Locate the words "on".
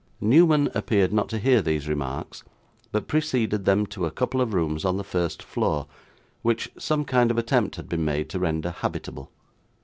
4.83-4.97